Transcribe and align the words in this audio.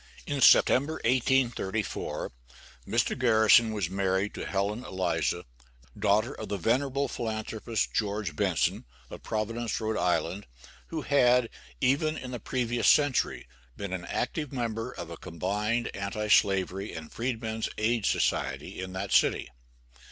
In 0.25 0.41
September, 0.41 0.93
1834, 1.05 2.31
Mr. 2.87 3.15
Garrison 3.19 3.71
was 3.71 3.87
married 3.87 4.33
to 4.33 4.47
Helen 4.47 4.83
Eliza, 4.83 5.45
daughter 5.95 6.33
of 6.33 6.49
the 6.49 6.57
venerable 6.57 7.07
philanthropist, 7.07 7.93
George 7.93 8.35
Benson, 8.35 8.85
of 9.11 9.21
Providence, 9.21 9.79
R.I., 9.79 10.41
who 10.87 11.03
had, 11.03 11.49
even 11.81 12.17
in 12.17 12.31
the 12.31 12.39
previous 12.39 12.87
century, 12.89 13.47
been 13.77 13.93
an 13.93 14.05
active 14.05 14.51
member 14.51 14.91
of 14.91 15.11
a 15.11 15.17
combined 15.17 15.95
anti 15.95 16.29
slavery 16.29 16.93
and 16.93 17.11
freedmen's 17.11 17.69
aid 17.77 18.07
society 18.07 18.81
in 18.81 18.93
that 18.93 19.11
city. 19.11 19.51